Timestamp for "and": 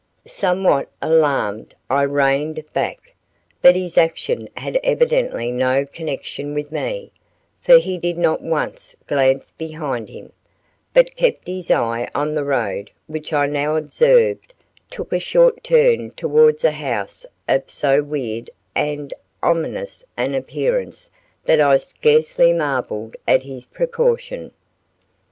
18.73-19.13